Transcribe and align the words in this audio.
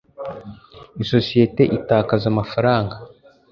isosiyete 1.03 1.63
itakaza 1.77 2.25
amafaranga 2.33 2.95